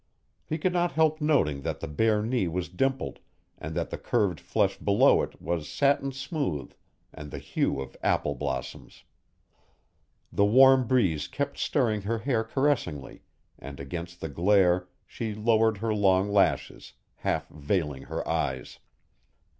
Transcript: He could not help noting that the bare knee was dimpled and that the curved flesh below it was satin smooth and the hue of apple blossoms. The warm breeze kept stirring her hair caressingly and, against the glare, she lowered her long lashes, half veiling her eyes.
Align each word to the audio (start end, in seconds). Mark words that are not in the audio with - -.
He 0.47 0.57
could 0.57 0.73
not 0.73 0.93
help 0.93 1.21
noting 1.21 1.61
that 1.61 1.79
the 1.79 1.87
bare 1.87 2.23
knee 2.23 2.47
was 2.47 2.69
dimpled 2.69 3.19
and 3.59 3.75
that 3.75 3.91
the 3.91 3.99
curved 3.99 4.39
flesh 4.39 4.79
below 4.79 5.21
it 5.21 5.39
was 5.39 5.69
satin 5.69 6.11
smooth 6.11 6.73
and 7.13 7.29
the 7.29 7.37
hue 7.37 7.79
of 7.79 7.95
apple 8.01 8.33
blossoms. 8.33 9.03
The 10.33 10.43
warm 10.43 10.87
breeze 10.87 11.27
kept 11.27 11.59
stirring 11.59 12.01
her 12.01 12.17
hair 12.17 12.43
caressingly 12.43 13.21
and, 13.59 13.79
against 13.79 14.21
the 14.21 14.29
glare, 14.29 14.87
she 15.05 15.35
lowered 15.35 15.77
her 15.77 15.93
long 15.93 16.31
lashes, 16.31 16.93
half 17.17 17.47
veiling 17.49 18.05
her 18.05 18.27
eyes. 18.27 18.79